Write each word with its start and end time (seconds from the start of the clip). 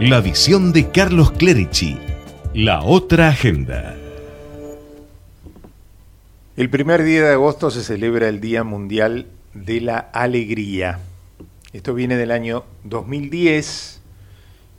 La 0.00 0.20
visión 0.20 0.72
de 0.72 0.90
Carlos 0.90 1.30
Clerici. 1.30 1.96
La 2.52 2.82
otra 2.82 3.28
agenda. 3.28 3.94
El 6.56 6.68
primer 6.68 7.04
día 7.04 7.22
de 7.22 7.34
agosto 7.34 7.70
se 7.70 7.84
celebra 7.84 8.28
el 8.28 8.40
Día 8.40 8.64
Mundial 8.64 9.28
de 9.54 9.80
la 9.80 9.98
Alegría. 9.98 10.98
Esto 11.72 11.94
viene 11.94 12.16
del 12.16 12.32
año 12.32 12.64
2010. 12.82 14.00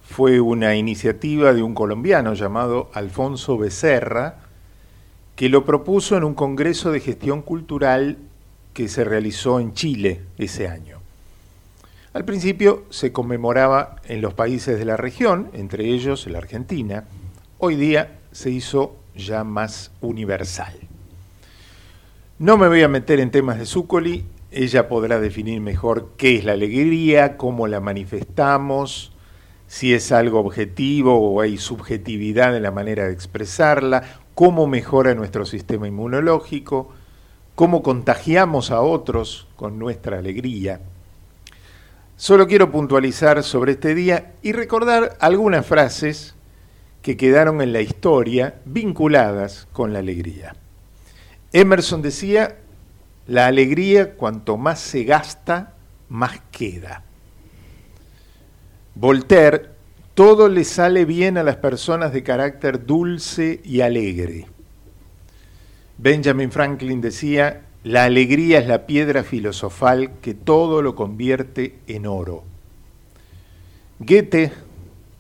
Fue 0.03 0.41
una 0.41 0.75
iniciativa 0.75 1.53
de 1.53 1.63
un 1.63 1.75
colombiano 1.75 2.33
llamado 2.33 2.91
Alfonso 2.93 3.57
Becerra, 3.57 4.39
que 5.37 5.47
lo 5.47 5.63
propuso 5.63 6.17
en 6.17 6.25
un 6.25 6.33
congreso 6.33 6.91
de 6.91 6.99
gestión 6.99 7.41
cultural 7.41 8.17
que 8.73 8.89
se 8.89 9.05
realizó 9.05 9.61
en 9.61 9.73
Chile 9.73 10.23
ese 10.37 10.67
año. 10.67 11.04
Al 12.15 12.23
principio 12.23 12.85
se 12.91 13.11
conmemoraba 13.11 13.97
en 14.05 14.21
los 14.21 14.33
países 14.33 14.79
de 14.79 14.85
la 14.85 14.95
región, 14.95 15.49
entre 15.51 15.89
ellos 15.89 16.25
la 16.27 16.37
Argentina. 16.37 17.03
Hoy 17.57 17.75
día 17.75 18.19
se 18.31 18.49
hizo 18.51 18.95
ya 19.17 19.43
más 19.43 19.91
universal. 19.99 20.79
No 22.39 22.55
me 22.55 22.69
voy 22.69 22.83
a 22.83 22.87
meter 22.87 23.19
en 23.19 23.31
temas 23.31 23.59
de 23.59 23.65
Zúcoli, 23.65 24.23
ella 24.49 24.87
podrá 24.87 25.19
definir 25.19 25.59
mejor 25.59 26.11
qué 26.15 26.37
es 26.37 26.45
la 26.45 26.53
alegría, 26.53 27.35
cómo 27.35 27.67
la 27.67 27.81
manifestamos, 27.81 29.11
si 29.67 29.93
es 29.93 30.13
algo 30.13 30.39
objetivo 30.39 31.19
o 31.19 31.41
hay 31.41 31.57
subjetividad 31.57 32.55
en 32.55 32.63
la 32.63 32.71
manera 32.71 33.07
de 33.07 33.11
expresarla, 33.11 34.03
cómo 34.35 34.67
mejora 34.67 35.15
nuestro 35.15 35.45
sistema 35.45 35.85
inmunológico, 35.85 36.93
cómo 37.55 37.83
contagiamos 37.83 38.71
a 38.71 38.79
otros 38.79 39.49
con 39.57 39.77
nuestra 39.77 40.19
alegría. 40.19 40.79
Solo 42.17 42.47
quiero 42.47 42.71
puntualizar 42.71 43.43
sobre 43.43 43.73
este 43.73 43.93
día 43.93 44.33
y 44.41 44.53
recordar 44.53 45.17
algunas 45.19 45.65
frases 45.65 46.33
que 47.01 47.17
quedaron 47.17 47.61
en 47.61 47.73
la 47.73 47.81
historia 47.81 48.55
vinculadas 48.65 49.67
con 49.73 49.91
la 49.91 49.99
alegría. 49.99 50.55
Emerson 51.51 52.01
decía, 52.01 52.55
la 53.27 53.47
alegría 53.47 54.13
cuanto 54.13 54.55
más 54.55 54.79
se 54.79 55.03
gasta, 55.03 55.73
más 56.07 56.39
queda. 56.51 57.03
Voltaire, 58.95 59.69
todo 60.13 60.47
le 60.47 60.63
sale 60.63 61.03
bien 61.03 61.37
a 61.37 61.43
las 61.43 61.57
personas 61.57 62.13
de 62.13 62.23
carácter 62.23 62.85
dulce 62.85 63.59
y 63.65 63.81
alegre. 63.81 64.47
Benjamin 65.97 66.51
Franklin 66.51 67.01
decía, 67.01 67.63
la 67.85 68.05
alegría 68.05 68.57
es 68.57 68.67
la 68.67 68.87
piedra 68.87 69.23
filosofal 69.23 70.13
que 70.19 70.33
todo 70.33 70.81
lo 70.81 70.95
convierte 70.95 71.75
en 71.85 72.07
oro. 72.07 72.43
Goethe, 73.99 74.51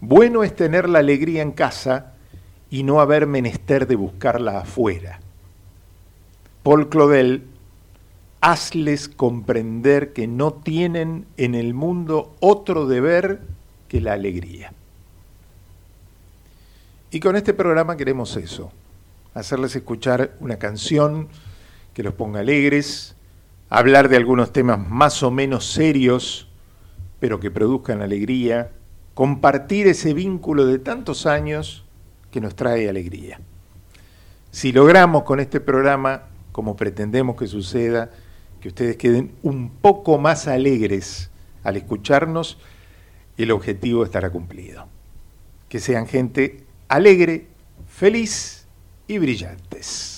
bueno 0.01 0.43
es 0.43 0.55
tener 0.55 0.89
la 0.89 0.97
alegría 0.97 1.43
en 1.43 1.51
casa 1.51 2.13
y 2.71 2.81
no 2.81 3.01
haber 3.01 3.27
menester 3.27 3.85
de 3.85 3.95
buscarla 3.95 4.61
afuera. 4.61 5.19
Paul 6.63 6.89
Claudel, 6.89 7.43
hazles 8.41 9.09
comprender 9.09 10.11
que 10.11 10.25
no 10.25 10.51
tienen 10.51 11.27
en 11.37 11.53
el 11.53 11.75
mundo 11.75 12.35
otro 12.39 12.87
deber 12.87 13.41
que 13.87 14.01
la 14.01 14.13
alegría. 14.13 14.73
Y 17.11 17.19
con 17.19 17.35
este 17.35 17.53
programa 17.53 17.95
queremos 17.95 18.35
eso, 18.37 18.71
hacerles 19.35 19.75
escuchar 19.75 20.31
una 20.39 20.57
canción 20.57 21.27
que 21.95 22.03
los 22.03 22.13
ponga 22.13 22.41
alegres, 22.41 23.15
hablar 23.69 24.09
de 24.09 24.17
algunos 24.17 24.51
temas 24.51 24.77
más 24.87 25.23
o 25.23 25.31
menos 25.31 25.65
serios, 25.65 26.49
pero 27.19 27.39
que 27.39 27.49
produzcan 27.49 28.01
alegría, 28.01 28.73
compartir 29.13 29.87
ese 29.87 30.13
vínculo 30.13 30.65
de 30.65 30.77
tantos 30.77 31.25
años 31.25 31.85
que 32.31 32.41
nos 32.41 32.53
trae 32.53 32.89
alegría. 32.89 33.39
Si 34.51 34.73
logramos 34.73 35.23
con 35.23 35.39
este 35.39 35.61
programa, 35.61 36.23
como 36.51 36.75
pretendemos 36.75 37.37
que 37.37 37.47
suceda, 37.47 38.11
que 38.59 38.67
ustedes 38.67 38.97
queden 38.97 39.31
un 39.41 39.69
poco 39.69 40.17
más 40.17 40.49
alegres 40.49 41.31
al 41.63 41.77
escucharnos, 41.77 42.57
el 43.37 43.51
objetivo 43.51 44.03
estará 44.03 44.29
cumplido. 44.29 44.87
Que 45.69 45.79
sean 45.79 46.07
gente 46.07 46.65
alegre, 46.89 47.47
feliz 47.87 48.67
y 49.07 49.17
brillantes. 49.17 50.11